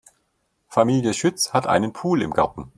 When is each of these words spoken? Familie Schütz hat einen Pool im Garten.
Familie 0.67 1.13
Schütz 1.13 1.53
hat 1.53 1.67
einen 1.67 1.93
Pool 1.93 2.23
im 2.23 2.33
Garten. 2.33 2.69